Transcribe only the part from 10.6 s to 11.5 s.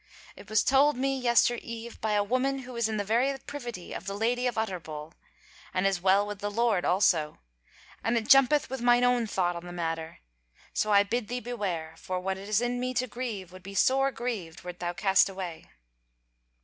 so I bid thee